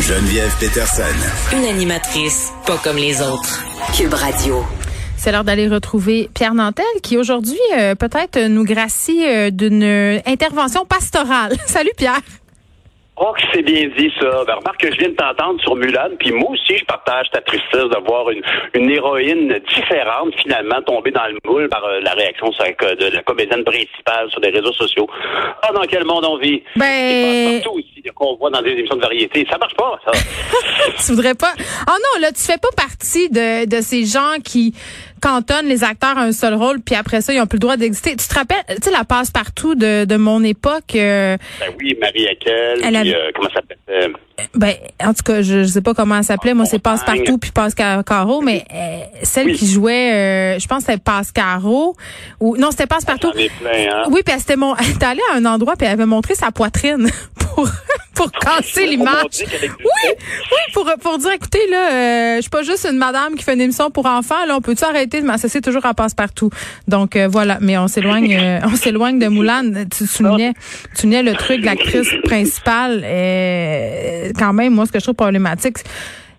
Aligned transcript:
Geneviève 0.00 0.54
Peterson. 0.58 1.02
Une 1.56 1.64
animatrice 1.64 2.52
pas 2.66 2.78
comme 2.78 2.96
les 2.96 3.20
autres. 3.20 3.64
Cube 3.96 4.14
Radio. 4.14 4.64
C'est 5.16 5.32
l'heure 5.32 5.44
d'aller 5.44 5.68
retrouver 5.68 6.28
Pierre 6.34 6.54
Nantel 6.54 6.84
qui 7.02 7.16
aujourd'hui 7.16 7.58
euh, 7.78 7.94
peut-être 7.94 8.38
nous 8.48 8.64
gracie 8.64 9.24
euh, 9.24 9.50
d'une 9.50 10.20
intervention 10.26 10.84
pastorale. 10.84 11.56
Salut 11.66 11.92
Pierre. 11.96 12.20
Oh, 13.24 13.32
que 13.34 13.42
c'est 13.54 13.62
bien 13.62 13.88
dit, 13.96 14.10
ça. 14.18 14.42
Ben, 14.44 14.54
remarque 14.54 14.80
que 14.80 14.90
je 14.92 14.98
viens 14.98 15.10
de 15.10 15.14
t'entendre 15.14 15.60
sur 15.60 15.76
Mulan, 15.76 16.08
puis 16.18 16.32
moi 16.32 16.50
aussi, 16.50 16.76
je 16.76 16.84
partage 16.84 17.30
ta 17.30 17.40
tristesse 17.40 17.84
de 17.84 18.04
voir 18.04 18.28
une, 18.30 18.42
une 18.74 18.90
héroïne 18.90 19.60
différente, 19.72 20.34
finalement, 20.42 20.82
tomber 20.82 21.12
dans 21.12 21.28
le 21.28 21.38
moule 21.44 21.68
par 21.68 21.84
euh, 21.84 22.00
la 22.00 22.14
réaction 22.14 22.48
de 22.48 23.14
la 23.14 23.22
comédienne 23.22 23.62
principale 23.62 24.28
sur 24.28 24.40
les 24.40 24.50
réseaux 24.50 24.72
sociaux. 24.72 25.06
Ah, 25.62 25.70
dans 25.72 25.82
quel 25.82 26.04
monde 26.04 26.24
on 26.24 26.36
vit? 26.36 26.64
Ben... 26.74 27.60
partout 27.60 27.78
aussi, 27.78 28.02
qu'on 28.12 28.34
voit 28.34 28.50
dans 28.50 28.60
des 28.60 28.70
émissions 28.70 28.96
de 28.96 29.02
variété. 29.02 29.46
Ça 29.48 29.56
marche 29.56 29.76
pas, 29.76 30.00
ça. 30.04 30.10
tu 31.06 31.12
voudrais 31.12 31.36
pas... 31.36 31.52
Oh 31.88 31.92
non, 31.92 32.22
là, 32.22 32.32
tu 32.32 32.42
fais 32.42 32.58
pas 32.58 32.72
partie 32.76 33.30
de, 33.30 33.66
de 33.66 33.80
ces 33.82 34.04
gens 34.04 34.40
qui 34.44 34.74
cantonnent 35.22 35.66
les 35.66 35.84
acteurs 35.84 36.18
à 36.18 36.22
un 36.22 36.32
seul 36.32 36.54
rôle, 36.54 36.80
puis 36.80 36.94
après 36.94 37.20
ça, 37.20 37.32
ils 37.32 37.40
ont 37.40 37.46
plus 37.46 37.56
le 37.56 37.60
droit 37.60 37.76
d'exister. 37.76 38.16
Tu 38.16 38.26
te 38.26 38.34
rappelles, 38.34 38.64
tu 38.68 38.82
sais, 38.82 38.90
la 38.90 39.04
passe-partout 39.04 39.74
de, 39.74 40.04
de 40.04 40.16
mon 40.16 40.42
époque... 40.42 40.94
Euh, 40.96 41.36
ben 41.60 41.72
oui, 41.78 41.96
Marie 42.00 42.28
Akel, 42.28 42.80
puis, 42.80 43.14
euh, 43.14 43.30
comment 43.34 43.48
ça 43.48 43.54
s'appelle? 43.54 43.78
Euh, 43.88 44.08
ben, 44.54 44.74
en 45.02 45.14
tout 45.14 45.22
cas, 45.24 45.42
je, 45.42 45.62
je 45.62 45.68
sais 45.68 45.80
pas 45.80 45.94
comment 45.94 46.16
elle 46.16 46.24
s'appelait. 46.24 46.54
Moi, 46.54 46.66
c'est 46.66 46.78
Passe-Partout 46.78 47.38
puis 47.38 47.50
Passe-Caro, 47.50 48.40
mais 48.40 48.64
euh, 48.74 48.98
celle 49.22 49.54
qui 49.54 49.66
jouait, 49.66 50.12
euh, 50.12 50.58
je 50.58 50.66
pense 50.66 50.84
que 50.84 50.92
c'était 50.92 51.02
Passe-Caro. 51.02 51.94
Ou, 52.40 52.56
non, 52.56 52.70
c'était 52.70 52.86
Passe-Partout. 52.86 53.28
Hein? 53.28 54.04
Oui, 54.10 54.22
puis 54.24 54.34
c'était 54.38 54.56
mon, 54.56 54.74
elle 54.80 54.90
était 54.90 55.06
allée 55.06 55.22
à 55.32 55.36
un 55.36 55.44
endroit 55.44 55.76
puis 55.76 55.86
elle 55.86 55.92
avait 55.92 56.06
montré 56.06 56.34
sa 56.34 56.50
poitrine 56.50 57.08
pour, 57.38 57.68
pour 58.14 58.30
casser 58.30 58.86
l'image. 58.86 59.42
Oui, 59.42 60.10
oui, 60.10 60.72
pour, 60.72 60.90
pour 61.00 61.18
dire, 61.18 61.32
écoutez, 61.32 61.66
là, 61.70 61.92
euh, 61.92 62.36
je 62.36 62.40
suis 62.42 62.50
pas 62.50 62.62
juste 62.62 62.86
une 62.90 62.98
madame 62.98 63.34
qui 63.34 63.44
fait 63.44 63.54
une 63.54 63.60
émission 63.60 63.90
pour 63.90 64.06
enfants, 64.06 64.44
là, 64.46 64.56
on 64.56 64.60
peut-tu 64.60 64.84
arrêter 64.84 65.20
de 65.20 65.26
m'associer 65.26 65.60
toujours 65.60 65.86
à 65.86 65.94
Passe-Partout? 65.94 66.50
Donc, 66.88 67.16
voilà, 67.16 67.58
mais 67.60 67.78
on 67.78 67.88
s'éloigne, 67.88 68.60
on 68.64 68.76
s'éloigne 68.76 69.18
de 69.18 69.28
Moulin. 69.28 69.62
Tu 69.90 70.06
soulignais, 70.06 70.52
tu 70.94 71.02
soulignais 71.02 71.22
le 71.22 71.34
truc 71.34 71.60
de 71.60 71.66
l'actrice 71.66 72.08
principale, 72.24 73.00
quand 74.38 74.52
même, 74.52 74.74
moi, 74.74 74.86
ce 74.86 74.92
que 74.92 74.98
je 74.98 75.04
trouve 75.04 75.14
problématique, 75.14 75.78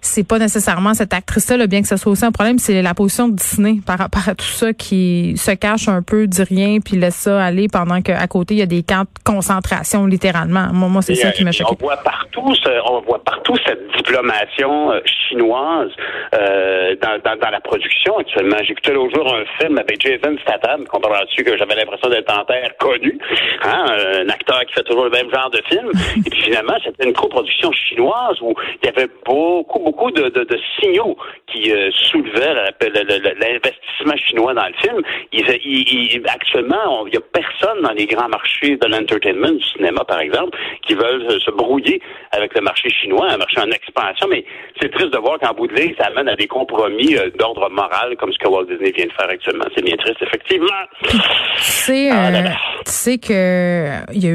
c'est 0.03 0.27
pas 0.27 0.37
nécessairement 0.37 0.93
cette 0.93 1.13
actrice-là, 1.13 1.65
bien 1.67 1.81
que 1.81 1.87
ce 1.87 1.97
soit 1.97 2.11
aussi 2.11 2.25
un 2.25 2.31
problème, 2.31 2.59
c'est 2.59 2.81
la 2.81 2.93
position 2.93 3.29
de 3.29 3.35
Disney 3.35 3.77
par 3.85 3.97
rapport 3.97 4.27
à 4.27 4.35
tout 4.35 4.45
ça 4.45 4.73
qui 4.73 5.33
se 5.37 5.51
cache 5.51 5.87
un 5.87 6.01
peu, 6.01 6.27
dit 6.27 6.43
rien, 6.43 6.79
puis 6.83 6.97
laisse 6.97 7.15
ça 7.15 7.43
aller 7.43 7.67
pendant 7.71 8.01
qu'à 8.01 8.27
côté, 8.27 8.55
il 8.55 8.59
y 8.59 8.63
a 8.63 8.67
des 8.67 8.83
camps 8.83 9.03
de 9.03 9.23
concentration, 9.23 10.05
littéralement. 10.05 10.67
Moi, 10.73 10.89
moi 10.89 11.01
c'est 11.01 11.15
ça 11.15 11.31
qui 11.31 11.43
m'a 11.43 11.51
choqué. 11.51 11.75
On 11.79 11.85
voit 11.85 11.97
partout, 11.97 12.53
on 12.89 13.01
voit 13.01 13.23
partout 13.23 13.55
cette 13.65 13.87
diplomation 13.95 14.91
euh, 14.91 14.99
chinoise 15.05 15.91
euh, 16.35 16.95
dans, 17.01 17.19
dans, 17.23 17.39
dans, 17.39 17.49
la 17.49 17.61
production 17.61 18.17
actuellement. 18.17 18.57
J'écoutais 18.67 18.93
l'autre 18.93 19.15
jour 19.15 19.33
un 19.33 19.45
film 19.59 19.77
avec 19.77 20.01
Jason 20.01 20.35
Statham, 20.41 20.85
comprends-tu 20.85 21.43
que 21.43 21.57
j'avais 21.57 21.75
l'impression 21.75 22.09
d'être 22.09 22.31
en 22.37 22.43
terre 22.45 22.71
connu, 22.77 23.17
hein, 23.63 23.85
un 24.27 24.29
acteur 24.43 24.65
qui 24.65 24.73
fait 24.73 24.83
toujours 24.83 25.05
le 25.05 25.09
même 25.09 25.29
genre 25.33 25.49
de 25.49 25.61
film. 25.69 25.89
Et 26.25 26.29
puis 26.29 26.41
finalement, 26.43 26.75
c'était 26.83 27.07
une 27.07 27.13
coproduction 27.13 27.71
chinoise 27.71 28.37
où 28.41 28.53
il 28.81 28.85
y 28.85 28.89
avait 28.89 29.09
beaucoup, 29.25 29.79
beaucoup 29.79 30.11
de, 30.11 30.29
de, 30.29 30.43
de 30.43 30.59
signaux 30.79 31.17
qui 31.47 31.71
euh, 31.71 31.89
soulevaient 31.91 32.53
l'investissement 32.83 34.17
chinois 34.17 34.53
dans 34.53 34.67
le 34.67 34.73
film. 34.81 35.01
Il, 35.31 35.45
il, 35.65 36.23
actuellement, 36.27 37.05
il 37.07 37.11
n'y 37.11 37.17
a 37.17 37.21
personne 37.31 37.81
dans 37.81 37.91
les 37.91 38.05
grands 38.05 38.29
marchés 38.29 38.75
de 38.77 38.87
l'entertainment, 38.87 39.51
du 39.51 39.63
cinéma 39.63 40.03
par 40.05 40.19
exemple, 40.19 40.57
qui 40.85 40.95
veulent 40.95 41.39
se 41.41 41.51
brouiller 41.51 42.01
avec 42.31 42.53
le 42.55 42.61
marché 42.61 42.89
chinois, 42.89 43.31
un 43.31 43.37
marché 43.37 43.59
en 43.59 43.71
expansion. 43.71 44.27
Mais 44.29 44.43
c'est 44.81 44.91
triste 44.91 45.13
de 45.13 45.17
voir 45.19 45.39
qu'en 45.39 45.53
bout 45.53 45.67
de 45.67 45.75
ligne, 45.75 45.93
ça 45.97 46.07
amène 46.07 46.27
à 46.29 46.35
des 46.35 46.47
compromis 46.47 47.15
euh, 47.15 47.29
d'ordre 47.37 47.69
moral, 47.69 48.15
comme 48.17 48.33
ce 48.33 48.39
que 48.39 48.47
Walt 48.47 48.65
Disney 48.65 48.91
vient 48.91 49.05
de 49.05 49.13
faire 49.13 49.29
actuellement. 49.29 49.65
C'est 49.75 49.83
bien 49.83 49.95
triste, 49.97 50.21
effectivement. 50.21 50.67
Tu 51.03 51.17
sais, 51.57 52.09
ah 52.11 52.27
euh, 52.27 52.43
tu 52.85 52.91
sais 52.91 53.17
que 53.17 54.13
il 54.13 54.23
y 54.23 54.27
a 54.27 54.31
eu, 54.31 54.32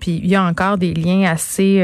puis 0.00 0.20
il 0.22 0.26
y 0.26 0.34
a 0.34 0.44
encore 0.44 0.78
des 0.78 0.94
liens 0.94 1.30
assez 1.30 1.80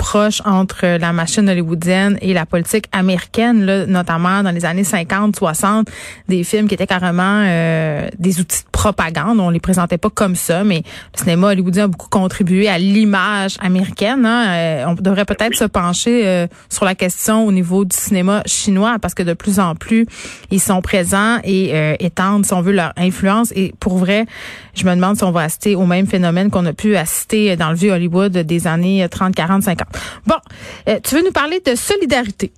proche 0.00 0.40
entre 0.46 0.96
la 0.98 1.12
machine 1.12 1.46
hollywoodienne 1.46 2.16
et 2.22 2.32
la 2.32 2.46
politique 2.46 2.86
américaine, 2.90 3.66
là, 3.66 3.84
notamment 3.84 4.42
dans 4.42 4.50
les 4.50 4.64
années 4.64 4.82
50, 4.82 5.36
60, 5.36 5.88
des 6.26 6.42
films 6.42 6.68
qui 6.68 6.74
étaient 6.74 6.86
carrément 6.86 7.44
euh, 7.44 8.08
des 8.18 8.40
outils 8.40 8.62
de 8.64 8.70
propagande. 8.72 9.38
On 9.38 9.50
les 9.50 9.60
présentait 9.60 9.98
pas 9.98 10.08
comme 10.08 10.36
ça, 10.36 10.64
mais 10.64 10.82
le 11.14 11.18
cinéma 11.18 11.48
hollywoodien 11.48 11.84
a 11.84 11.88
beaucoup 11.88 12.08
contribué 12.08 12.66
à 12.66 12.78
l'image 12.78 13.58
américaine. 13.60 14.24
Hein. 14.24 14.46
Euh, 14.48 14.84
on 14.88 14.94
devrait 14.94 15.26
peut-être 15.26 15.54
se 15.54 15.66
pencher 15.66 16.26
euh, 16.26 16.46
sur 16.70 16.86
la 16.86 16.94
question 16.94 17.46
au 17.46 17.52
niveau 17.52 17.84
du 17.84 17.94
cinéma 17.94 18.42
chinois, 18.46 18.96
parce 19.02 19.12
que 19.12 19.22
de 19.22 19.34
plus 19.34 19.60
en 19.60 19.74
plus, 19.74 20.06
ils 20.50 20.60
sont 20.60 20.80
présents 20.80 21.38
et 21.44 21.94
étendent, 22.00 22.46
si 22.46 22.54
on 22.54 22.62
veut, 22.62 22.72
leur 22.72 22.94
influence. 22.96 23.52
Et 23.54 23.74
pour 23.80 23.98
vrai, 23.98 24.24
je 24.80 24.86
me 24.86 24.94
demande 24.94 25.16
si 25.16 25.24
on 25.24 25.30
va 25.30 25.42
assister 25.42 25.76
au 25.76 25.84
même 25.84 26.06
phénomène 26.06 26.50
qu'on 26.50 26.64
a 26.64 26.72
pu 26.72 26.96
assister 26.96 27.56
dans 27.56 27.68
le 27.70 27.76
vieux 27.76 27.92
Hollywood 27.92 28.32
des 28.32 28.66
années 28.66 29.06
30, 29.08 29.34
40, 29.34 29.62
50. 29.62 29.88
Bon, 30.26 30.36
euh, 30.88 30.98
tu 31.04 31.16
veux 31.16 31.22
nous 31.22 31.32
parler 31.32 31.60
de 31.60 31.74
solidarité? 31.74 32.50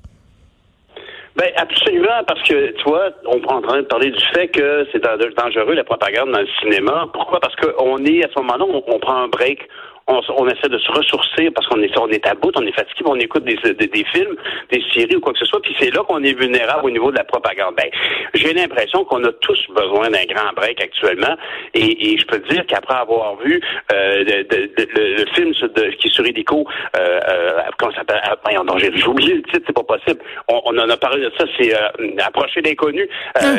Ben 1.34 1.50
absolument, 1.56 2.22
parce 2.26 2.42
que 2.42 2.72
tu 2.72 2.84
vois, 2.84 3.08
on 3.26 3.38
est 3.38 3.50
en 3.50 3.62
train 3.62 3.78
de 3.78 3.86
parler 3.86 4.10
du 4.10 4.24
fait 4.34 4.48
que 4.48 4.86
c'est 4.92 5.02
dangereux 5.02 5.74
la 5.74 5.82
propagande 5.82 6.30
dans 6.30 6.40
le 6.40 6.48
cinéma. 6.60 7.08
Pourquoi? 7.12 7.40
Parce 7.40 7.56
qu'on 7.56 8.04
est 8.04 8.24
à 8.24 8.28
ce 8.28 8.38
moment-là, 8.40 8.66
on, 8.86 8.98
prend 8.98 9.24
un 9.24 9.28
break, 9.28 9.60
on, 10.06 10.48
essaie 10.48 10.68
de 10.68 10.78
se 10.78 10.92
ressourcer 10.92 11.50
parce 11.50 11.66
qu'on 11.68 11.80
est, 11.82 11.96
on 11.98 12.08
est 12.08 12.26
à 12.26 12.34
bout, 12.34 12.52
on 12.56 12.66
est 12.66 12.72
fatigué, 12.72 13.04
on 13.06 13.16
écoute 13.16 13.44
des, 13.44 13.56
des, 13.56 14.04
films, 14.12 14.36
des 14.70 14.82
séries 14.92 15.16
ou 15.16 15.20
quoi 15.20 15.32
que 15.32 15.38
ce 15.38 15.44
soit, 15.44 15.60
puis 15.62 15.74
c'est 15.78 15.94
là 15.94 16.02
qu'on 16.06 16.22
est 16.22 16.38
vulnérable 16.38 16.86
au 16.86 16.90
niveau 16.90 17.10
de 17.10 17.16
la 17.16 17.24
propagande. 17.24 17.74
Ben, 17.76 17.88
j'ai 18.34 18.52
l'impression 18.52 19.04
qu'on 19.04 19.22
a 19.24 19.32
tous 19.32 19.66
besoin 19.74 20.10
d'un 20.10 20.24
grand 20.24 20.52
break 20.54 20.80
actuellement, 20.80 21.36
et, 21.74 22.16
je 22.18 22.26
peux 22.26 22.40
te 22.40 22.52
dire 22.52 22.66
qu'après 22.66 22.94
avoir 22.94 23.36
vu 23.36 23.60
euh, 23.92 24.24
le, 24.24 25.24
film 25.34 25.52
qui 25.52 26.08
est 26.08 26.12
sur 26.12 26.26
Helico, 26.26 26.66
euh, 26.96 27.20
euh, 27.28 27.60
comment 27.78 27.92
ça 27.92 27.98
s'appelle? 27.98 28.20
Ah, 28.24 28.36
j'ai 28.78 29.06
oublié 29.06 29.34
le 29.34 29.42
titre, 29.42 29.62
c'est 29.66 29.72
pas 29.72 29.82
possible. 29.82 30.20
On, 30.48 30.78
en 30.78 30.88
a 30.88 30.96
parlé 30.96 31.22
de 31.22 31.32
ça, 31.38 31.44
c'est 31.58 31.74
euh, 31.74 32.16
Approcher 32.24 32.60
l'inconnu. 32.62 33.08
Euh, 33.42 33.56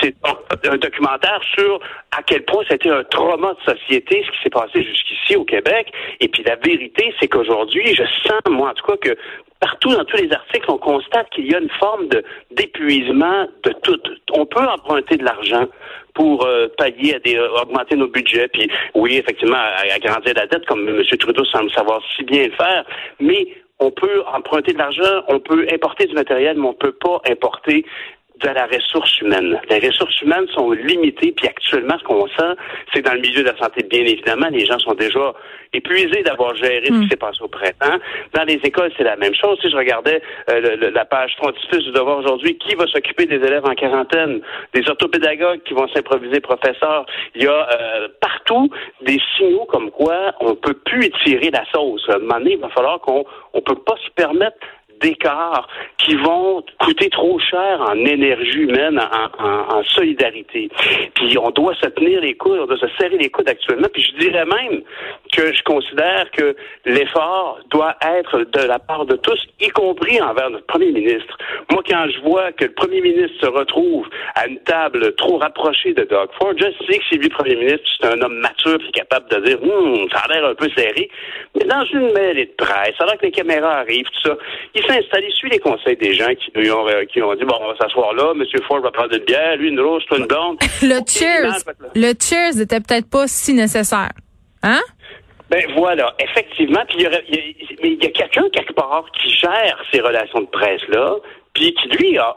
c'est 0.00 0.14
un 0.68 0.76
documentaire 0.76 1.40
sur 1.54 1.80
à 2.16 2.22
quel 2.22 2.44
point 2.44 2.64
c'était 2.68 2.90
un 2.90 3.04
trauma 3.04 3.54
de 3.54 3.72
société, 3.72 4.24
ce 4.24 4.30
qui 4.30 4.42
s'est 4.44 4.50
passé 4.50 4.82
jusqu'ici 4.82 5.36
au 5.36 5.44
Québec. 5.44 5.77
Et 6.20 6.28
puis 6.28 6.42
la 6.44 6.56
vérité, 6.56 7.14
c'est 7.20 7.28
qu'aujourd'hui, 7.28 7.94
je 7.94 8.04
sens, 8.26 8.40
moi 8.48 8.70
en 8.70 8.74
tout 8.74 8.86
cas, 8.86 8.96
que 8.96 9.16
partout 9.60 9.90
dans 9.90 10.04
tous 10.04 10.16
les 10.16 10.32
articles, 10.32 10.70
on 10.70 10.78
constate 10.78 11.28
qu'il 11.30 11.50
y 11.50 11.54
a 11.54 11.58
une 11.58 11.70
forme 11.80 12.08
d'épuisement 12.50 13.48
de 13.64 13.72
tout. 13.82 14.00
On 14.32 14.46
peut 14.46 14.64
emprunter 14.64 15.16
de 15.16 15.24
l'argent 15.24 15.66
pour 16.14 16.44
euh, 16.46 16.68
pallier 16.76 17.14
à 17.14 17.18
des, 17.20 17.36
euh, 17.36 17.48
augmenter 17.62 17.96
nos 17.96 18.08
budgets, 18.08 18.48
puis 18.48 18.68
oui, 18.94 19.16
effectivement, 19.16 19.58
agrandir 19.94 20.34
la 20.34 20.46
dette, 20.46 20.66
comme 20.66 20.88
M. 20.88 21.02
Trudeau 21.18 21.44
semble 21.44 21.70
savoir 21.70 22.00
si 22.16 22.24
bien 22.24 22.46
le 22.46 22.52
faire, 22.52 22.84
mais 23.20 23.46
on 23.78 23.90
peut 23.92 24.24
emprunter 24.26 24.72
de 24.72 24.78
l'argent, 24.78 25.22
on 25.28 25.38
peut 25.38 25.66
importer 25.72 26.06
du 26.06 26.14
matériel, 26.14 26.56
mais 26.58 26.66
on 26.66 26.74
peut 26.74 26.92
pas 26.92 27.20
importer 27.30 27.84
de 28.40 28.48
la 28.48 28.66
ressource 28.66 29.20
humaine. 29.20 29.60
Les 29.68 29.86
ressources 29.86 30.20
humaines 30.22 30.46
sont 30.54 30.70
limitées, 30.72 31.32
puis 31.32 31.48
actuellement, 31.48 31.98
ce 31.98 32.04
qu'on 32.04 32.26
sent, 32.28 32.54
c'est 32.94 33.02
dans 33.02 33.14
le 33.14 33.20
milieu 33.20 33.42
de 33.42 33.48
la 33.48 33.56
santé, 33.56 33.84
bien 33.88 34.00
évidemment, 34.00 34.48
les 34.50 34.64
gens 34.66 34.78
sont 34.78 34.94
déjà 34.94 35.34
épuisés 35.72 36.22
d'avoir 36.22 36.54
géré 36.56 36.86
ce 36.86 36.92
qui 36.92 36.98
hmm. 36.98 37.08
s'est 37.10 37.16
passé 37.16 37.38
au 37.42 37.48
printemps. 37.48 37.98
Dans 38.32 38.44
les 38.44 38.60
écoles, 38.64 38.90
c'est 38.96 39.04
la 39.04 39.16
même 39.16 39.34
chose. 39.34 39.58
Si 39.60 39.70
je 39.70 39.76
regardais 39.76 40.22
euh, 40.50 40.90
la 40.90 41.04
page 41.04 41.34
frontispice 41.36 41.84
du 41.84 41.92
devoir 41.92 42.18
aujourd'hui, 42.18 42.56
qui 42.58 42.74
va 42.74 42.86
s'occuper 42.86 43.26
des 43.26 43.36
élèves 43.36 43.66
en 43.66 43.74
quarantaine? 43.74 44.40
Des 44.72 44.88
orthopédagogues 44.88 45.62
qui 45.64 45.74
vont 45.74 45.88
s'improviser 45.88 46.40
professeurs. 46.40 47.06
Il 47.34 47.42
y 47.42 47.46
a 47.46 47.68
euh, 47.68 48.08
partout 48.20 48.70
des 49.02 49.20
signaux 49.36 49.66
comme 49.66 49.90
quoi 49.90 50.34
on 50.40 50.54
peut 50.54 50.74
plus 50.74 51.04
étirer 51.04 51.50
la 51.50 51.64
sauce. 51.72 52.08
À 52.08 52.14
un 52.14 52.18
moment 52.18 52.38
donné, 52.38 52.52
il 52.52 52.60
va 52.60 52.68
falloir 52.70 53.00
qu'on 53.00 53.24
on 53.52 53.60
peut 53.60 53.78
pas 53.84 53.96
se 54.04 54.10
permettre 54.14 54.56
d'écart 55.00 55.68
qui 55.98 56.14
vont 56.16 56.64
coûter 56.80 57.10
trop 57.10 57.38
cher 57.38 57.80
en 57.80 57.96
énergie 57.96 58.60
humaine, 58.60 59.00
en, 59.38 59.82
solidarité. 59.84 60.68
Puis 61.14 61.38
on 61.38 61.50
doit 61.50 61.74
se 61.74 61.86
tenir 61.88 62.20
les 62.20 62.34
coudes, 62.34 62.60
on 62.60 62.66
doit 62.66 62.78
se 62.78 62.88
serrer 62.98 63.16
les 63.16 63.30
coudes 63.30 63.48
actuellement. 63.48 63.88
Puis 63.92 64.02
je 64.02 64.18
dirais 64.18 64.44
même 64.44 64.82
que 65.32 65.54
je 65.54 65.62
considère 65.62 66.30
que 66.32 66.56
l'effort 66.84 67.60
doit 67.70 67.96
être 68.02 68.44
de 68.44 68.66
la 68.66 68.78
part 68.78 69.06
de 69.06 69.16
tous, 69.16 69.38
y 69.60 69.68
compris 69.68 70.20
envers 70.20 70.50
notre 70.50 70.66
premier 70.66 70.92
ministre. 70.92 71.36
Moi, 71.70 71.82
quand 71.88 72.06
je 72.08 72.20
vois 72.20 72.52
que 72.52 72.64
le 72.64 72.72
premier 72.72 73.00
ministre 73.00 73.36
se 73.40 73.46
retrouve 73.46 74.06
à 74.34 74.46
une 74.46 74.58
table 74.60 75.14
trop 75.16 75.38
rapprochée 75.38 75.94
de 75.94 76.04
Doug 76.04 76.28
Ford, 76.38 76.52
je 76.56 76.66
sais 76.86 76.98
que 76.98 77.04
c'est 77.10 77.16
lui 77.16 77.28
premier 77.28 77.56
ministre, 77.56 77.88
c'est 78.00 78.06
un 78.06 78.20
homme 78.20 78.38
mature 78.38 78.78
qui 78.78 78.88
est 78.88 79.02
capable 79.02 79.28
de 79.30 79.40
dire, 79.46 79.62
hum, 79.62 80.06
ça 80.12 80.20
a 80.20 80.28
l'air 80.32 80.44
un 80.44 80.54
peu 80.54 80.68
serré. 80.76 81.10
Mais 81.56 81.64
dans 81.64 81.84
une 81.84 82.12
mêlée 82.12 82.46
de 82.46 82.64
presse, 82.64 82.94
alors 82.98 83.16
que 83.16 83.26
les 83.26 83.32
caméras 83.32 83.78
arrivent, 83.78 84.08
tout 84.22 84.28
ça, 84.28 84.36
s'installe, 84.88 85.24
il 85.24 85.32
suit 85.34 85.50
les 85.50 85.58
conseils 85.58 85.96
des 85.96 86.14
gens 86.14 86.34
qui 86.34 86.50
lui 86.54 86.70
ont, 86.70 86.86
euh, 86.88 87.04
qui 87.04 87.22
ont 87.22 87.34
dit, 87.34 87.44
bon, 87.44 87.56
on 87.60 87.68
va 87.68 87.76
s'asseoir 87.76 88.14
là, 88.14 88.32
M. 88.34 88.44
Ford 88.66 88.80
va 88.80 88.90
prendre 88.90 89.14
une 89.14 89.24
bière, 89.24 89.56
lui 89.56 89.68
une 89.68 89.80
rose, 89.80 90.04
toi 90.06 90.18
une 90.18 90.26
blonde. 90.26 90.58
le 90.82 91.00
cheers, 91.06 91.62
le 91.94 92.12
cheers 92.20 92.56
n'était 92.56 92.80
peut-être 92.80 93.08
pas 93.08 93.26
si 93.26 93.52
nécessaire. 93.54 94.10
Hein? 94.62 94.80
Ben 95.50 95.64
voilà, 95.76 96.14
effectivement. 96.18 96.84
Puis 96.88 96.98
il 96.98 97.04
y, 97.04 97.06
aurait, 97.06 97.24
mais 97.82 97.92
il 97.92 98.02
y 98.02 98.06
a 98.06 98.10
quelqu'un 98.10 98.44
quelque 98.52 98.74
part 98.74 99.04
qui 99.18 99.30
gère 99.30 99.78
ces 99.92 100.00
relations 100.00 100.40
de 100.40 100.46
presse 100.46 100.86
là, 100.88 101.16
qui 101.58 101.88
lui 101.88 102.18
a, 102.18 102.34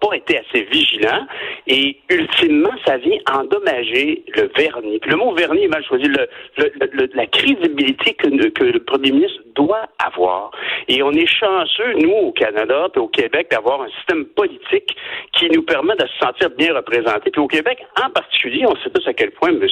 pas 0.00 0.16
été 0.16 0.38
assez 0.38 0.62
vigilant 0.64 1.26
et 1.66 1.96
ultimement 2.10 2.70
ça 2.86 2.96
vient 2.96 3.18
endommager 3.32 4.24
le 4.34 4.50
vernis. 4.56 4.98
Puis 4.98 5.10
le 5.10 5.16
mot 5.16 5.34
vernis 5.34 5.64
est 5.64 5.68
mal 5.68 5.84
choisi, 5.84 6.04
le, 6.04 6.28
le, 6.58 7.10
la 7.14 7.26
crédibilité 7.26 8.14
que, 8.14 8.28
le 8.28 8.80
premier 8.84 9.12
ministre 9.12 9.40
doit 9.54 9.88
avoir. 9.98 10.50
Et 10.88 11.02
on 11.02 11.12
est 11.12 11.26
chanceux, 11.26 11.94
nous, 12.00 12.10
au 12.10 12.32
Canada 12.32 12.88
et 12.94 12.98
au 12.98 13.08
Québec, 13.08 13.48
d'avoir 13.50 13.82
un 13.82 13.88
système 13.98 14.24
politique 14.26 14.96
qui 15.32 15.48
nous 15.50 15.62
permet 15.62 15.94
de 15.96 16.06
se 16.06 16.26
sentir 16.26 16.50
bien 16.50 16.74
représentés. 16.74 17.30
Puis 17.30 17.40
au 17.40 17.48
Québec, 17.48 17.78
en 18.04 18.10
particulier, 18.10 18.64
on 18.66 18.74
sait 18.76 18.90
tous 18.90 19.06
à 19.06 19.14
quel 19.14 19.30
point 19.32 19.50
M. 19.50 19.66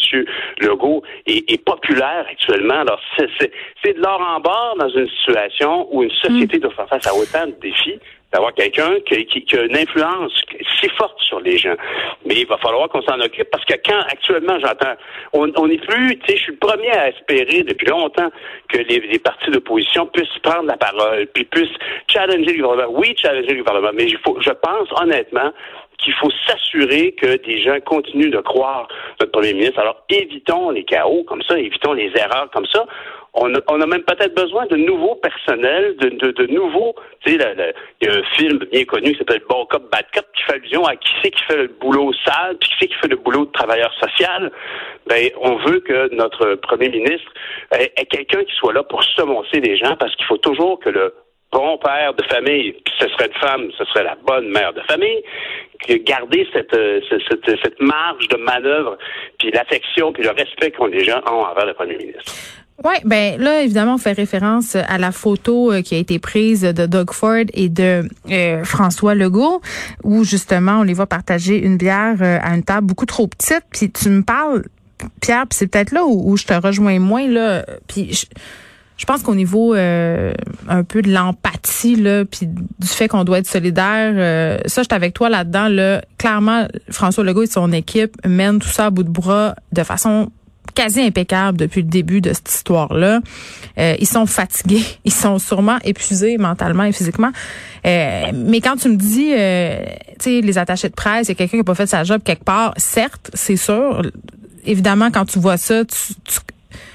Legault 0.61 1.03
est, 1.27 1.51
est 1.51 1.65
populaire 1.65 2.27
actuellement. 2.31 2.81
Alors, 2.81 3.01
c'est 3.19 3.97
de 3.97 4.01
l'or 4.01 4.21
en 4.21 4.41
bord 4.41 4.77
dans 4.79 4.89
une 4.89 5.09
situation 5.09 5.89
où 5.91 6.03
une 6.03 6.11
société 6.11 6.59
doit 6.59 6.73
faire 6.73 6.89
face 6.89 7.07
à 7.07 7.15
autant 7.15 7.47
de 7.47 7.55
défis 7.61 7.99
d'avoir 8.33 8.55
quelqu'un 8.55 8.99
qui, 9.07 9.27
qui, 9.27 9.57
a 9.57 9.63
une 9.63 9.77
influence 9.77 10.33
si 10.81 10.89
forte 10.91 11.21
sur 11.21 11.41
les 11.41 11.59
gens. 11.59 11.75
Mais 12.25 12.35
il 12.37 12.47
va 12.47 12.57
falloir 12.59 12.89
qu'on 12.89 13.03
s'en 13.03 13.21
occupe 13.21 13.51
parce 13.51 13.65
que 13.65 13.75
quand 13.85 14.01
actuellement 14.09 14.59
j'entends, 14.61 14.95
on 15.33 15.67
n'est 15.67 15.79
plus, 15.79 16.19
tu 16.21 16.27
sais, 16.27 16.37
je 16.37 16.43
suis 16.43 16.53
le 16.53 16.59
premier 16.59 16.91
à 16.91 17.09
espérer 17.09 17.63
depuis 17.63 17.87
longtemps 17.87 18.31
que 18.69 18.79
les, 18.79 19.01
les 19.01 19.19
partis 19.19 19.51
d'opposition 19.51 20.07
puissent 20.07 20.39
prendre 20.43 20.65
la 20.65 20.77
parole, 20.77 21.27
puis 21.35 21.45
puissent 21.45 21.77
challenger 22.09 22.55
le 22.55 22.63
gouvernement. 22.63 22.99
Oui, 22.99 23.15
challenger 23.21 23.55
le 23.55 23.63
gouvernement, 23.63 23.93
mais 23.95 24.05
il 24.05 24.19
faut, 24.19 24.39
je 24.41 24.51
pense 24.51 24.89
honnêtement 25.01 25.53
qu'il 25.99 26.15
faut 26.15 26.31
s'assurer 26.47 27.13
que 27.13 27.37
des 27.45 27.63
gens 27.63 27.79
continuent 27.85 28.31
de 28.31 28.41
croire 28.41 28.89
notre 29.21 29.33
premier 29.33 29.55
ministre. 29.55 29.79
Alors 29.79 30.03
évitons 30.09 30.71
les 30.71 30.85
chaos 30.85 31.25
comme 31.25 31.43
ça, 31.43 31.59
évitons 31.59 31.93
les 31.93 32.11
erreurs 32.17 32.51
comme 32.53 32.67
ça 32.67 32.87
on 33.35 33.55
a, 33.55 33.59
on 33.69 33.81
a 33.81 33.87
même 33.87 34.03
peut-être 34.03 34.35
besoin 34.35 34.67
de 34.67 34.77
nouveaux 34.77 35.15
personnels, 35.17 35.97
de, 35.97 36.11
de, 36.11 36.31
de 36.33 36.47
nouveaux. 36.49 36.95
Tu 37.25 37.33
sais, 37.33 37.39
il 38.01 38.07
y 38.07 38.11
a 38.11 38.13
un 38.13 38.23
film 38.37 38.59
bien 38.71 38.85
connu 38.85 39.13
qui 39.13 39.19
s'appelle 39.19 39.43
Bon 39.49 39.65
Cop, 39.67 39.91
Bad 39.91 40.05
Cop, 40.13 40.27
qui 40.37 40.43
fait 40.43 40.55
allusion 40.55 40.85
à 40.85 40.97
qui 40.97 41.09
c'est 41.23 41.31
qui 41.31 41.43
fait 41.45 41.57
le 41.57 41.69
boulot 41.69 42.13
sale, 42.25 42.59
puis 42.61 42.69
qui 42.69 42.75
c'est 42.81 42.89
qui 42.89 42.95
fait 42.95 43.09
le 43.09 43.17
boulot 43.17 43.47
de 43.47 43.53
travailleur 43.53 43.93
social. 43.95 44.53
Ben, 45.07 45.31
on 45.41 45.57
veut 45.57 45.81
que 45.81 46.15
notre 46.15 46.57
premier 46.57 46.91
ministre 46.91 47.33
ait, 47.71 47.93
quelqu'un 48.11 48.45
qui 48.45 48.55
soit 48.55 48.75
là 48.75 48.83
pour 48.83 49.03
semoncer 49.03 49.61
les 49.61 49.77
gens, 49.79 49.97
parce 49.97 50.15
qu'il 50.17 50.27
faut 50.27 50.39
toujours 50.39 50.79
que 50.81 50.91
le 50.91 51.15
bon 51.53 51.79
père 51.79 52.15
de 52.15 52.25
famille, 52.25 52.73
puis 52.73 52.95
ce 52.99 53.09
serait 53.09 53.27
une 53.27 53.41
femme, 53.41 53.71
ce 53.79 53.85
serait 53.87 54.05
la 54.05 54.17
bonne 54.27 54.49
mère 54.49 54.73
de 54.73 54.81
famille, 54.83 55.23
garder 56.05 56.47
cette, 56.53 56.73
euh, 56.75 57.01
cette, 57.11 57.61
cette 57.63 57.81
marge 57.81 58.29
de 58.29 58.37
manœuvre, 58.37 58.97
puis 59.39 59.51
l'affection, 59.51 60.13
puis 60.13 60.23
le 60.23 60.31
respect 60.31 60.71
que 60.71 60.85
les 60.85 61.05
gens 61.05 61.21
ont 61.27 61.45
envers 61.45 61.67
le 61.67 61.75
premier 61.75 61.97
ministre. 61.97 62.62
Oui, 62.85 62.95
ben 63.05 63.41
là, 63.41 63.63
évidemment, 63.63 63.95
on 63.95 63.99
fait 63.99 64.13
référence 64.13 64.75
à 64.75 64.99
la 64.99 65.13
photo 65.13 65.73
euh, 65.73 65.83
qui 65.83 65.95
a 65.95 65.99
été 65.99 66.19
prise 66.19 66.63
de 66.63 66.87
Doug 66.87 67.13
Ford 67.13 67.45
et 67.53 67.69
de 67.69 68.09
euh, 68.31 68.65
François 68.65 69.15
Legault, 69.15 69.61
où 70.03 70.25
justement, 70.25 70.81
on 70.81 70.83
les 70.83 70.95
voit 70.95 71.07
partager 71.07 71.63
une 71.63 71.77
bière 71.77 72.17
euh, 72.21 72.39
à 72.43 72.57
une 72.57 72.65
table 72.65 72.87
beaucoup 72.87 73.07
trop 73.07 73.29
petite. 73.29 73.63
Puis 73.71 73.91
tu 73.91 74.09
me 74.09 74.23
parles, 74.23 74.65
Pierre, 75.21 75.47
puis 75.49 75.59
c'est 75.59 75.69
peut-être 75.69 75.93
là 75.93 76.05
où, 76.05 76.37
je 76.37 76.45
te 76.45 76.55
rejoins 76.55 76.99
moins, 76.99 77.29
là. 77.29 77.65
Puis 77.87 78.27
je, 78.97 79.05
pense 79.05 79.23
qu'au 79.23 79.35
niveau 79.35 79.75
un 79.75 80.85
peu 80.87 81.03
de 81.03 81.13
l'empathie, 81.13 81.97
là, 81.97 82.25
puis 82.25 82.47
du 82.47 82.87
fait 82.87 83.07
qu'on 83.09 83.25
doit 83.25 83.39
être 83.39 83.49
solidaire, 83.49 84.61
ça, 84.67 84.83
je 84.83 84.87
suis 84.87 84.95
avec 84.95 85.13
toi 85.13 85.29
là-dedans. 85.29 85.69
Là. 85.69 86.03
Clairement, 86.19 86.69
François 86.89 87.25
Legault 87.25 87.43
et 87.43 87.47
son 87.47 87.73
équipe 87.73 88.17
mènent 88.27 88.61
tout 88.61 88.69
ça 88.69 88.87
à 88.87 88.91
bout 88.91 89.03
de 89.03 89.11
bras 89.11 89.57
de 89.73 89.83
façon 89.83 90.31
quasi 90.75 91.01
impeccable 91.01 91.59
depuis 91.59 91.83
le 91.83 91.89
début 91.89 92.21
de 92.21 92.33
cette 92.33 92.49
histoire-là. 92.49 93.21
Euh, 93.79 93.97
ils 93.99 94.07
sont 94.07 94.27
fatigués, 94.27 94.85
ils 95.05 95.13
sont 95.13 95.39
sûrement 95.39 95.79
épuisés 95.85 96.39
mentalement 96.39 96.85
et 96.85 96.93
physiquement. 96.93 97.31
Euh, 97.87 98.33
mais 98.35 98.61
quand 98.61 98.77
tu 98.77 98.89
me 98.89 98.97
dis, 98.97 99.33
euh, 99.37 99.85
tu 100.19 100.25
sais, 100.25 100.41
les 100.41 100.59
attachés 100.59 100.89
de 100.89 100.95
presse, 100.95 101.29
il 101.29 101.31
y 101.31 101.33
a 101.33 101.35
quelqu'un 101.35 101.53
qui 101.53 101.57
n'a 101.59 101.65
pas 101.65 101.75
fait 101.75 101.87
sa 101.87 102.05
job 102.05 102.21
quelque 102.25 102.45
part, 102.45 102.75
certes, 102.77 103.31
c'est 103.35 103.57
sûr. 103.57 104.03
Évidemment, 104.65 105.11
quand 105.11 105.25
tu 105.25 105.39
vois 105.39 105.57
ça, 105.57 105.85
tu, 105.85 106.15
tu 106.25 106.39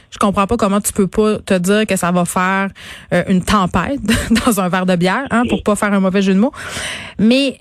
je 0.09 0.17
comprends 0.19 0.47
pas 0.47 0.55
comment 0.55 0.79
tu 0.79 0.93
peux 0.93 1.05
pas 1.05 1.37
te 1.39 1.53
dire 1.55 1.85
que 1.85 1.97
ça 1.97 2.11
va 2.11 2.23
faire 2.23 2.69
une 3.27 3.43
tempête 3.43 3.99
dans 4.45 4.61
un 4.61 4.69
verre 4.69 4.85
de 4.85 4.95
bière, 4.95 5.27
hein, 5.29 5.43
pour 5.49 5.61
pas 5.61 5.75
faire 5.75 5.93
un 5.93 5.99
mauvais 5.99 6.21
jeu 6.21 6.33
de 6.33 6.39
mots. 6.39 6.53
Mais 7.19 7.59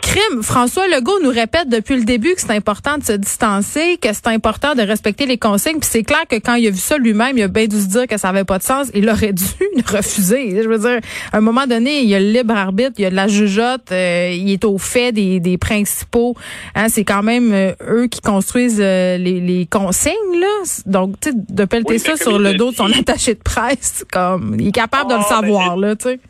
crime. 0.00 0.42
François 0.42 0.88
Legault 0.88 1.20
nous 1.22 1.30
répète 1.30 1.68
depuis 1.68 1.96
le 1.96 2.04
début 2.04 2.34
que 2.34 2.40
c'est 2.40 2.50
important 2.50 2.98
de 2.98 3.04
se 3.04 3.12
distancer, 3.12 3.98
que 4.00 4.08
c'est 4.12 4.26
important 4.28 4.74
de 4.74 4.82
respecter 4.82 5.26
les 5.26 5.38
consignes. 5.38 5.78
Puis 5.78 5.88
c'est 5.90 6.02
clair 6.02 6.22
que 6.28 6.36
quand 6.36 6.54
il 6.54 6.66
a 6.66 6.70
vu 6.70 6.78
ça 6.78 6.98
lui-même, 6.98 7.38
il 7.38 7.42
a 7.42 7.48
bien 7.48 7.66
dû 7.66 7.80
se 7.80 7.86
dire 7.86 8.06
que 8.06 8.18
ça 8.18 8.28
avait 8.28 8.44
pas 8.44 8.58
de 8.58 8.62
sens. 8.62 8.88
Il 8.94 9.08
aurait 9.08 9.32
dû 9.32 9.44
refuser. 9.86 10.62
Je 10.62 10.68
veux 10.68 10.78
dire, 10.78 11.00
à 11.32 11.38
un 11.38 11.40
moment 11.40 11.66
donné, 11.66 12.00
il 12.00 12.08
y 12.08 12.14
a 12.14 12.20
le 12.20 12.30
libre 12.30 12.54
arbitre, 12.54 12.92
il 12.98 13.02
y 13.02 13.04
a 13.06 13.10
de 13.10 13.14
la 13.14 13.28
jugeote, 13.28 13.92
euh, 13.92 14.34
il 14.36 14.50
est 14.50 14.64
au 14.64 14.78
fait 14.78 15.12
des, 15.12 15.40
des 15.40 15.58
principaux. 15.58 16.34
Hein, 16.74 16.88
c'est 16.88 17.04
quand 17.04 17.22
même 17.22 17.52
euh, 17.52 17.72
eux 17.88 18.06
qui 18.08 18.20
construisent 18.20 18.80
euh, 18.80 19.16
les, 19.18 19.40
les, 19.40 19.66
consignes 19.66 20.14
là. 20.38 20.46
Donc, 20.86 21.20
tu 21.20 21.30
sais, 21.30 21.36
de 21.36 21.64
pelleter 21.64 21.98
ça 21.98 22.16
sur 22.16 22.38
le 22.38 22.54
dos 22.54 22.70
de 22.70 22.76
son 22.76 22.90
attaché 22.92 23.34
de 23.34 23.40
presse, 23.40 24.04
comme 24.10 24.56
il 24.58 24.68
est 24.68 24.72
capable 24.72 25.10
de 25.10 25.14
le 25.14 25.22
ah, 25.24 25.28
savoir 25.28 25.76
là, 25.76 25.96
tu 25.96 26.08
sais. 26.08 26.20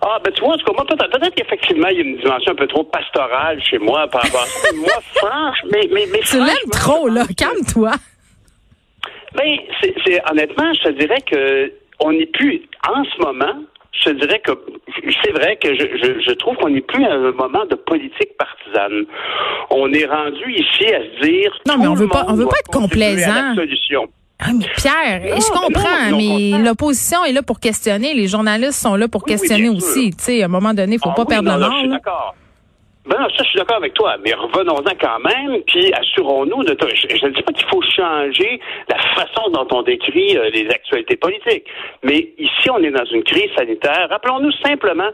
Ah, 0.00 0.18
ben 0.24 0.32
tu 0.32 0.42
vois, 0.42 0.56
moi, 0.74 0.84
peut-être, 0.86 1.34
qu'effectivement, 1.34 1.88
il 1.88 1.96
y 1.96 2.00
a 2.00 2.04
une 2.04 2.18
dimension 2.18 2.52
un 2.52 2.54
peu 2.54 2.66
trop 2.68 2.84
pastorale 2.84 3.60
chez 3.62 3.78
moi 3.78 4.06
par 4.08 4.22
rapport 4.22 4.42
à 4.42 4.46
ça. 4.46 4.72
moi, 4.76 4.88
franchement, 5.14 5.70
mais, 5.72 5.88
mais, 5.92 6.06
mais 6.12 6.20
Tu 6.20 6.36
l'aimes 6.36 6.70
trop, 6.70 7.08
là. 7.08 7.24
Calme-toi. 7.36 7.92
Ben, 9.34 9.58
c'est, 9.82 10.20
honnêtement, 10.30 10.72
je 10.74 10.88
te 10.88 10.88
dirais 10.90 11.20
que 11.20 11.72
on 12.00 12.12
n'est 12.12 12.26
plus, 12.26 12.62
en 12.88 13.02
ce 13.04 13.20
moment, 13.20 13.54
je 13.92 14.10
te 14.10 14.14
dirais 14.20 14.40
que 14.40 14.52
c'est 15.24 15.32
vrai 15.32 15.56
que 15.56 15.74
je, 15.74 15.84
je, 15.96 16.20
je 16.20 16.32
trouve 16.34 16.56
qu'on 16.56 16.70
n'est 16.70 16.80
plus 16.80 17.04
à 17.04 17.14
un 17.14 17.32
moment 17.32 17.64
de 17.68 17.74
politique 17.74 18.36
partisane. 18.38 19.04
On 19.70 19.92
est 19.92 20.06
rendu 20.06 20.52
ici 20.52 20.86
à 20.94 21.00
se 21.00 21.26
dire. 21.26 21.58
Non, 21.66 21.74
mais 21.78 21.88
on 21.88 21.94
veut 21.94 22.08
pas, 22.08 22.24
on 22.28 22.34
veut 22.34 22.46
pas 22.46 22.58
être 22.60 22.70
complaisant. 22.70 23.54
Ah, 24.40 24.50
mais 24.56 24.66
Pierre, 24.76 25.36
je 25.36 25.50
comprends, 25.50 26.16
mais 26.16 26.62
l'opposition 26.64 27.24
est 27.24 27.32
là 27.32 27.42
pour 27.42 27.58
questionner. 27.58 28.14
Les 28.14 28.28
journalistes 28.28 28.80
sont 28.80 28.94
là 28.94 29.08
pour 29.08 29.24
questionner 29.24 29.68
aussi. 29.68 30.10
Tu 30.10 30.24
sais, 30.24 30.42
à 30.42 30.44
un 30.44 30.48
moment 30.48 30.74
donné, 30.74 30.94
il 30.94 31.00
faut 31.00 31.10
ah 31.10 31.16
pas 31.16 31.24
perdre 31.24 31.52
le 31.52 31.58
nord. 31.58 31.88
d'accord. 31.88 32.34
Ben 33.08 33.16
ça, 33.16 33.42
je 33.42 33.48
suis 33.48 33.58
d'accord 33.58 33.78
avec 33.78 33.94
toi, 33.94 34.16
mais 34.22 34.34
revenons-en 34.34 34.94
quand 35.00 35.18
même, 35.20 35.62
puis 35.62 35.90
assurons-nous 35.94 36.62
de... 36.64 36.76
Je 36.78 37.26
ne 37.26 37.32
dis 37.32 37.42
pas 37.42 37.52
qu'il 37.52 37.66
faut 37.68 37.80
changer 37.80 38.60
la 38.86 38.98
façon 39.14 39.48
dont 39.48 39.66
on 39.72 39.82
décrit 39.82 40.36
euh, 40.36 40.50
les 40.50 40.68
actualités 40.68 41.16
politiques, 41.16 41.64
mais 42.02 42.34
ici, 42.36 42.70
on 42.70 42.82
est 42.82 42.90
dans 42.90 43.06
une 43.06 43.22
crise 43.22 43.48
sanitaire. 43.56 44.08
Rappelons-nous 44.10 44.52
simplement, 44.62 45.08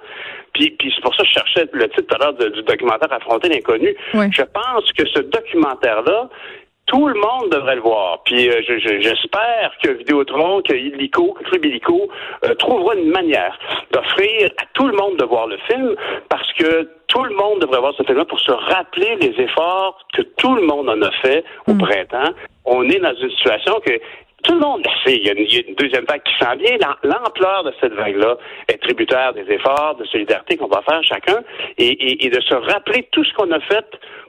puis, 0.55 0.71
puis 0.77 0.93
c'est 0.93 1.03
pour 1.03 1.15
ça 1.15 1.23
que 1.23 1.29
je 1.29 1.35
cherchais 1.35 1.69
le 1.73 1.89
titre 1.91 2.03
tout 2.09 2.15
à 2.17 2.19
l'heure 2.19 2.35
du 2.35 2.63
documentaire 2.65 3.13
Affronter 3.13 3.49
l'inconnu. 3.49 3.95
Je 4.13 4.43
pense 4.43 4.93
que 4.93 5.07
ce 5.07 5.21
documentaire-là, 5.21 6.29
tout 6.87 7.09
le 7.09 7.15
monde 7.15 7.51
devrait 7.51 7.77
le 7.77 7.81
voir. 7.81 8.23
Puis 8.25 8.49
euh, 8.49 8.61
j'espère 9.01 9.73
que 9.83 9.91
Vidéotron, 9.91 10.63
que 10.63 10.75
Illico, 10.75 11.33
que 11.33 11.45
Club 11.45 11.65
Illico 11.65 12.09
euh, 12.45 12.55
trouvera 12.55 12.95
une 12.95 13.11
manière 13.11 13.59
d'offrir 13.91 14.51
à 14.59 14.65
tout 14.75 14.87
le 14.87 14.97
monde 14.97 15.17
de 15.17 15.25
voir 15.25 15.47
le 15.47 15.57
film 15.69 15.95
parce 16.29 16.53
que 16.55 16.89
tout 17.07 17.23
le 17.25 17.35
monde 17.35 17.61
devrait 17.61 17.81
voir 17.81 17.95
ce 17.97 18.03
film-là 18.03 18.25
pour 18.25 18.41
se 18.41 18.53
rappeler 18.53 19.17
les 19.17 19.43
efforts 19.43 19.99
que 20.13 20.23
tout 20.23 20.55
le 20.55 20.63
monde 20.63 20.89
en 20.89 21.01
a 21.03 21.11
fait 21.23 21.45
au 21.69 21.75
mm. 21.75 21.79
printemps. 21.79 22.33
On 22.65 22.83
est 22.89 22.99
dans 22.99 23.15
une 23.15 23.31
situation 23.31 23.81
que 23.81 23.93
tout 24.45 24.55
le 24.55 24.61
monde 24.61 24.83
le 24.85 24.91
sait. 25.05 25.17
Il 25.17 25.27
y, 25.27 25.31
a 25.31 25.33
une, 25.33 25.75
deuxième 25.75 26.05
vague 26.05 26.23
qui 26.23 26.35
s'en 26.39 26.55
vient. 26.57 26.77
L'ampleur 27.03 27.65
de 27.65 27.73
cette 27.81 27.95
vague-là 27.95 28.37
est 28.69 28.81
tributaire 28.83 29.33
des 29.33 29.51
efforts 29.51 29.97
de 29.97 30.05
solidarité 30.05 30.57
qu'on 30.57 30.69
va 30.69 30.83
faire 30.83 31.03
chacun 31.03 31.43
et, 31.79 32.29
de 32.29 32.41
se 32.41 32.55
rappeler 32.55 33.09
tout 33.11 33.25
ce 33.25 33.33
qu'on 33.35 33.51
a 33.51 33.61
fait 33.61 33.87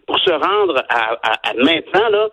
pour 0.07 0.19
se 0.19 0.31
rendre 0.31 0.83
à, 0.89 1.17
maintenant, 1.57 2.09
là, 2.09 2.27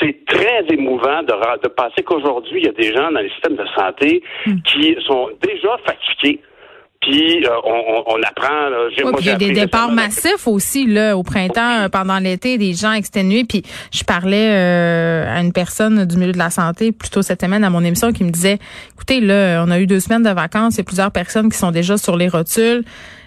c'est 0.00 0.24
très 0.26 0.64
émouvant 0.70 1.22
de, 1.22 1.62
de 1.62 1.68
penser 1.68 2.02
qu'aujourd'hui, 2.02 2.60
il 2.60 2.66
y 2.66 2.68
a 2.68 2.72
des 2.72 2.94
gens 2.94 3.10
dans 3.10 3.20
les 3.20 3.30
systèmes 3.30 3.56
de 3.56 3.66
santé 3.76 4.22
hmm. 4.46 4.56
qui 4.64 4.96
sont 5.06 5.30
déjà 5.42 5.76
fatigués 5.86 6.40
puis 7.04 7.44
euh, 7.44 7.50
on, 8.06 8.22
apprend. 8.22 8.70
il 9.20 9.26
y 9.26 9.30
a 9.30 9.36
des 9.36 9.52
départs 9.52 9.92
massifs 9.92 10.46
aussi 10.46 10.86
là 10.86 11.16
au 11.16 11.22
printemps, 11.22 11.82
euh, 11.82 11.88
pendant 11.88 12.18
l'été, 12.18 12.56
des 12.56 12.72
gens 12.72 12.92
exténués. 12.92 13.44
Puis 13.44 13.62
je 13.92 14.04
parlais 14.04 14.48
euh, 14.50 15.36
à 15.36 15.40
une 15.40 15.52
personne 15.52 16.06
du 16.06 16.16
milieu 16.16 16.32
de 16.32 16.38
la 16.38 16.50
santé 16.50 16.92
plutôt 16.92 17.20
cette 17.20 17.42
semaine 17.42 17.62
à 17.62 17.70
mon 17.70 17.84
émission 17.84 18.12
qui 18.12 18.24
me 18.24 18.30
disait, 18.30 18.58
écoutez 18.94 19.20
là, 19.20 19.62
on 19.66 19.70
a 19.70 19.78
eu 19.80 19.86
deux 19.86 20.00
semaines 20.00 20.22
de 20.22 20.30
vacances, 20.30 20.74
il 20.74 20.78
y 20.78 20.80
a 20.80 20.84
plusieurs 20.84 21.10
personnes 21.10 21.50
qui 21.50 21.58
sont 21.58 21.70
déjà 21.70 21.98
sur 21.98 22.16
les 22.16 22.28
rotules. 22.28 22.84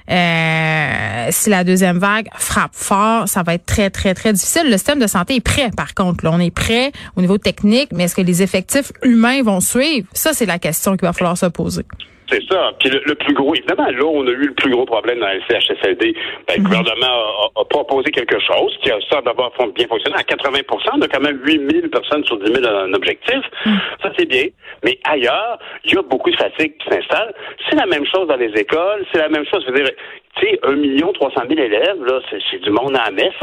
si 0.07 1.49
la 1.49 1.63
deuxième 1.63 1.99
vague 1.99 2.29
frappe 2.35 2.73
fort, 2.73 3.27
ça 3.27 3.43
va 3.43 3.53
être 3.53 3.65
très, 3.65 3.91
très, 3.91 4.15
très 4.15 4.33
difficile. 4.33 4.63
Le 4.65 4.77
système 4.77 4.99
de 4.99 5.07
santé 5.07 5.35
est 5.35 5.41
prêt, 5.41 5.69
par 5.75 5.93
contre. 5.93 6.25
Là, 6.25 6.31
on 6.33 6.39
est 6.39 6.53
prêt 6.53 6.91
au 7.15 7.21
niveau 7.21 7.37
technique, 7.37 7.89
mais 7.91 8.05
est-ce 8.05 8.15
que 8.15 8.21
les 8.21 8.41
effectifs 8.41 8.91
humains 9.03 9.43
vont 9.43 9.59
suivre? 9.59 10.07
Ça, 10.13 10.33
c'est 10.33 10.47
la 10.47 10.57
question 10.57 10.97
qu'il 10.97 11.05
va 11.05 11.13
falloir 11.13 11.37
se 11.37 11.45
poser. 11.45 11.83
C'est 12.29 12.43
ça. 12.49 12.71
Puis 12.79 12.89
le, 12.89 13.15
plus 13.15 13.33
gros, 13.33 13.55
évidemment, 13.55 13.87
là, 13.87 14.03
on 14.03 14.27
a 14.27 14.31
eu 14.31 14.47
le 14.47 14.53
plus 14.53 14.69
gros 14.69 14.85
problème 14.85 15.19
dans 15.19 15.27
le 15.27 15.41
CHSLD. 15.49 16.13
Ben, 16.47 16.55
Le 16.57 16.61
mhm. 16.61 16.67
gouvernement 16.67 17.51
a, 17.55 17.65
proposé 17.65 18.11
quelque 18.11 18.39
chose 18.39 18.77
qui 18.83 18.91
a 18.91 18.97
ça 19.09 19.21
d'avoir 19.21 19.51
bien 19.75 19.87
fonctionné. 19.87 20.17
À 20.17 20.23
80 20.23 20.59
on 20.93 21.01
a 21.01 21.07
quand 21.07 21.21
même 21.21 21.39
8 21.43 21.71
000 21.71 21.87
personnes 21.89 22.23
sur 22.25 22.37
10 22.39 22.53
000 22.53 22.65
en 22.65 22.93
objectif. 22.93 23.39
Mhm. 23.65 23.79
Ça, 24.01 24.11
c'est 24.17 24.25
bien. 24.25 24.45
Mais 24.83 24.99
ailleurs, 25.05 25.59
il 25.85 25.93
y 25.93 25.97
a 25.97 26.01
beaucoup 26.01 26.29
de 26.29 26.35
fatigue 26.35 26.77
qui 26.77 26.89
s'installe. 26.89 27.33
C'est 27.69 27.75
la 27.75 27.85
même 27.85 28.05
chose 28.05 28.27
dans 28.27 28.37
les 28.37 28.51
écoles. 28.59 29.05
C'est 29.11 29.19
la 29.19 29.29
même 29.29 29.45
chose. 29.45 29.63
Je 29.65 29.71
veux 29.71 29.83
dire, 29.83 29.91
tu 30.39 30.47
sais, 30.47 30.59
1 30.63 30.75
million 30.75 31.13
300 31.13 31.41
000 31.47 31.59
élèves, 31.59 32.03
là, 32.05 32.19
c'est 32.29 32.61
du 32.61 32.69
monde 32.71 32.95
à 32.95 33.05
la 33.05 33.11
messe. 33.11 33.33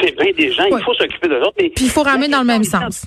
C'est 0.00 0.16
bien 0.16 0.32
des 0.32 0.52
gens. 0.52 0.64
Il 0.70 0.82
faut 0.82 0.94
s'occuper 0.94 1.28
de 1.28 1.36
autres. 1.36 1.54
Puis 1.56 1.72
il 1.80 1.90
faut 1.90 2.02
ramener 2.02 2.28
dans 2.28 2.40
le 2.40 2.46
même 2.46 2.64
sens. 2.64 3.06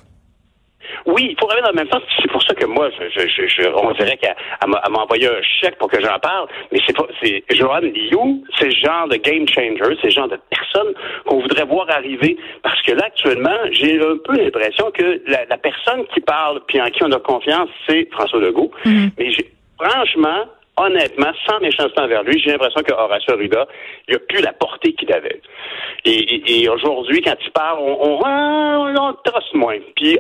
Oui, 1.06 1.28
il 1.30 1.36
faut 1.40 1.46
revenir 1.46 1.64
dans 1.64 1.72
le 1.72 1.76
même 1.76 1.90
sens. 1.92 2.02
C'est 2.20 2.32
pour 2.32 2.42
ça 2.42 2.56
que 2.56 2.66
moi, 2.66 2.90
je, 3.00 3.28
je, 3.28 3.48
je 3.48 3.70
on 3.76 3.92
dirait 3.92 4.18
qu'elle 4.18 4.36
m'a 4.68 4.82
envoyé 5.00 5.28
un 5.28 5.42
chèque 5.42 5.78
pour 5.78 5.90
que 5.90 6.02
j'en 6.02 6.18
parle. 6.20 6.48
Mais 6.72 6.80
c'est 6.86 6.96
pas, 6.96 7.06
c'est 7.22 7.44
Joanne 7.52 7.92
Liu, 7.94 8.44
c'est 8.58 8.66
le 8.66 8.72
genre 8.72 9.08
de 9.08 9.18
game 9.18 9.48
changer, 9.48 9.98
c'est 10.02 10.08
le 10.08 10.10
genre 10.10 10.28
de 10.28 10.40
personne 10.50 10.94
qu'on 11.26 11.42
voudrait 11.42 11.66
voir 11.66 11.88
arriver. 11.92 12.38
Parce 12.64 12.82
que 12.82 12.94
là, 12.94 13.06
actuellement, 13.06 13.58
j'ai 13.72 14.00
un 14.00 14.18
peu 14.24 14.34
l'impression 14.36 14.90
que 14.92 15.22
la, 15.28 15.58
personne 15.58 16.06
qui 16.14 16.22
parle 16.22 16.62
puis 16.68 16.82
en 16.82 16.86
qui 16.88 17.04
on 17.04 17.12
a 17.12 17.20
confiance, 17.20 17.70
c'est 17.88 18.08
François 18.12 18.40
Legault. 18.40 18.72
Mm-hmm. 18.86 19.10
Mais 19.18 19.32
franchement, 19.80 20.46
honnêtement, 20.78 21.32
sans 21.48 21.60
méchanceté 21.60 22.02
envers 22.02 22.24
lui, 22.24 22.40
j'ai 22.40 22.52
l'impression 22.52 22.82
que 22.82 22.94
Horacio 22.94 23.34
Arruda, 23.34 23.68
il 24.08 24.16
a 24.16 24.20
plus 24.20 24.42
la 24.42 24.54
portée 24.54 24.94
qu'il 24.94 25.12
avait. 25.14 25.42
Et, 26.04 26.68
aujourd'hui, 26.70 27.22
quand 27.22 27.36
il 27.44 27.52
parle, 27.52 27.80
on, 27.80 27.98
on, 28.02 28.20
on, 28.26 28.96
on 28.96 29.14
trosse 29.24 29.54
moins. 29.54 29.78
Puis 29.96 30.20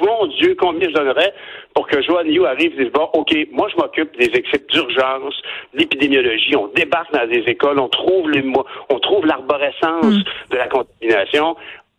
mon 0.00 0.26
Dieu, 0.26 0.56
combien 0.58 0.88
je 0.88 0.94
donnerais 0.94 1.32
pour 1.74 1.86
que 1.86 2.02
Joanne 2.02 2.30
Yu 2.30 2.46
arrive 2.46 2.78
et 2.80 2.84
dise, 2.84 2.92
bon, 2.92 3.08
OK, 3.12 3.34
moi, 3.52 3.68
je 3.70 3.76
m'occupe 3.76 4.16
des 4.18 4.26
équipes 4.26 4.68
d'urgence, 4.70 5.34
d'épidémiologie, 5.74 6.56
on 6.56 6.68
débarque 6.68 7.12
dans 7.12 7.26
des 7.26 7.44
écoles, 7.46 7.78
on 7.78 7.88
trouve 7.88 8.30
les, 8.30 8.44
on 8.90 8.98
trouve 8.98 9.26
l'arborescence 9.26 10.06
hmm. 10.06 10.22
de 10.50 10.56
la 10.56 10.68
contamination. 10.68 11.56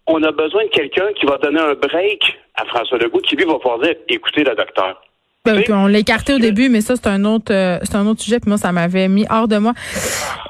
On 0.07 0.21
a 0.23 0.31
besoin 0.31 0.65
de 0.65 0.69
quelqu'un 0.69 1.11
qui 1.13 1.25
va 1.25 1.37
donner 1.37 1.59
un 1.59 1.73
break 1.73 2.37
à 2.55 2.65
François 2.65 2.97
Legault, 2.97 3.19
qui 3.19 3.35
lui 3.35 3.45
va 3.45 3.55
pouvoir 3.55 3.79
dire, 3.79 3.95
écoutez 4.07 4.43
le 4.43 4.55
docteur. 4.55 5.01
Ben, 5.45 5.63
on 5.69 5.87
l'a 5.87 5.99
écarté 5.99 6.33
au 6.33 6.39
début, 6.39 6.69
mais 6.69 6.81
ça, 6.81 6.95
c'est 6.95 7.07
un 7.07 7.23
autre 7.23 7.53
euh, 7.53 7.77
c'est 7.83 7.95
un 7.95 8.05
autre 8.07 8.21
sujet. 8.21 8.39
Puis 8.39 8.49
moi, 8.49 8.57
ça 8.57 8.71
m'avait 8.71 9.07
mis 9.07 9.25
hors 9.29 9.47
de 9.47 9.57
moi. 9.57 9.73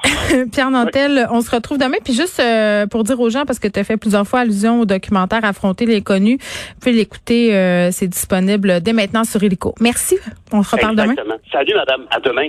Pierre 0.52 0.70
Nantel, 0.70 1.26
on 1.30 1.40
se 1.40 1.50
retrouve 1.50 1.78
demain. 1.78 1.98
Puis 2.02 2.14
juste 2.14 2.40
euh, 2.40 2.86
pour 2.86 3.04
dire 3.04 3.20
aux 3.20 3.30
gens, 3.30 3.44
parce 3.44 3.58
que 3.58 3.68
tu 3.68 3.78
as 3.78 3.84
fait 3.84 3.96
plusieurs 3.96 4.26
fois 4.26 4.40
allusion 4.40 4.80
au 4.80 4.84
documentaire 4.84 5.44
Affronter 5.44 5.86
les 5.86 6.02
connus, 6.02 6.38
vous 6.40 6.80
pouvez 6.80 6.92
l'écouter, 6.92 7.54
euh, 7.54 7.90
c'est 7.92 8.08
disponible 8.08 8.80
dès 8.80 8.92
maintenant 8.92 9.24
sur 9.24 9.42
Helico. 9.42 9.74
Merci. 9.80 10.16
On 10.52 10.62
se 10.62 10.74
reparle 10.74 10.98
Exactement. 10.98 11.36
Salut, 11.52 11.74
madame. 11.74 12.06
À 12.10 12.20
demain. 12.20 12.48